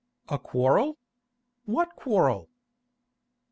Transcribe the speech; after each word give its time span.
"A 0.29 0.39
quarrel? 0.39 0.97
What 1.65 1.95
quarrel?" 1.95 2.49